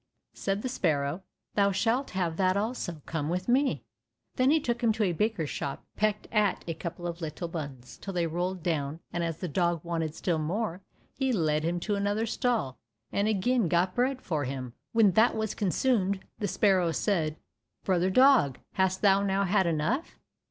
Said 0.33 0.63
the 0.63 0.67
sparrow, 0.67 1.21
"Thou 1.53 1.71
shalt 1.71 2.09
have 2.17 2.35
that 2.37 2.57
also, 2.57 3.03
come 3.05 3.29
with 3.29 3.47
me." 3.47 3.83
Then 4.35 4.49
he 4.49 4.59
took 4.59 4.81
him 4.81 4.91
to 4.93 5.03
a 5.03 5.11
baker's 5.11 5.51
shop, 5.51 5.85
and 5.93 5.95
pecked 5.95 6.27
at 6.31 6.63
a 6.67 6.73
couple 6.73 7.05
of 7.05 7.21
little 7.21 7.47
buns 7.47 7.99
till 8.01 8.11
they 8.11 8.25
rolled 8.25 8.63
down, 8.63 8.99
and 9.13 9.23
as 9.23 9.37
the 9.37 9.47
dog 9.47 9.81
wanted 9.83 10.15
still 10.15 10.39
more, 10.39 10.81
he 11.13 11.31
led 11.31 11.63
him 11.63 11.79
to 11.81 11.93
another 11.93 12.25
stall, 12.25 12.79
and 13.11 13.27
again 13.27 13.67
got 13.67 13.93
bread 13.93 14.23
for 14.23 14.45
him. 14.45 14.73
When 14.91 15.11
that 15.11 15.35
was 15.35 15.53
consumed, 15.53 16.21
the 16.39 16.47
sparrow 16.47 16.91
said, 16.91 17.37
"Brother 17.83 18.09
dog, 18.09 18.57
hast 18.71 19.03
thou 19.03 19.21
now 19.21 19.43
had 19.43 19.67
enough?" 19.67 20.19